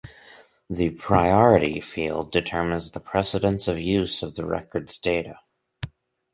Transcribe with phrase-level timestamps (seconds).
[0.67, 5.39] The "priority" field determines the precedence of use of the record's data.